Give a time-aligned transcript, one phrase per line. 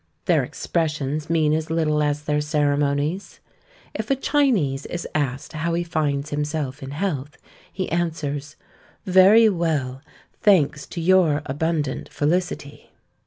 [0.25, 3.39] Their expressions mean as little as their ceremonies.
[3.93, 7.37] If a Chinese is asked how he finds himself in health,
[7.71, 8.55] he answers,
[9.05, 10.01] Very well;
[10.41, 12.89] thanks to your abundant felicity.